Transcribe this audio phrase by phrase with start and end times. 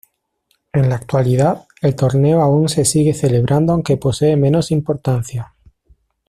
[0.73, 5.53] En la actualidad, el torneo aún se sigue celebrando aunque posee menos importancia.